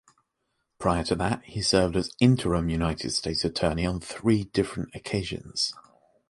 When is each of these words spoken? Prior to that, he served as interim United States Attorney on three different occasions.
Prior 0.79 1.03
to 1.03 1.15
that, 1.17 1.43
he 1.43 1.61
served 1.61 1.95
as 1.95 2.09
interim 2.19 2.69
United 2.69 3.11
States 3.11 3.45
Attorney 3.45 3.85
on 3.85 3.99
three 3.99 4.45
different 4.45 4.89
occasions. 4.95 5.75